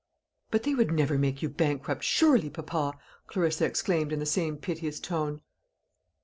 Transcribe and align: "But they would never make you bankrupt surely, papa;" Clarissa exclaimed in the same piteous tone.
"But 0.49 0.63
they 0.63 0.73
would 0.73 0.91
never 0.91 1.15
make 1.19 1.43
you 1.43 1.49
bankrupt 1.49 2.03
surely, 2.03 2.49
papa;" 2.49 2.93
Clarissa 3.27 3.67
exclaimed 3.67 4.11
in 4.11 4.17
the 4.17 4.25
same 4.25 4.57
piteous 4.57 4.99
tone. 4.99 5.41